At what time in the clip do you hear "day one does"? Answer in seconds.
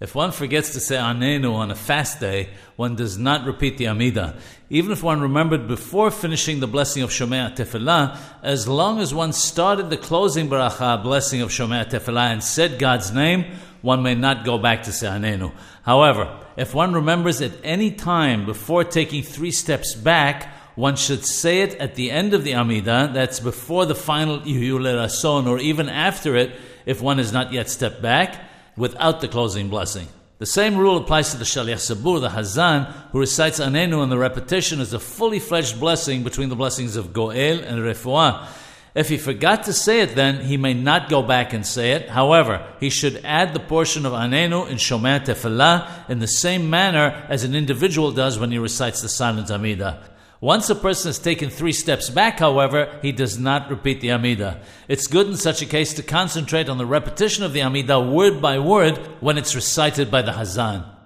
2.20-3.18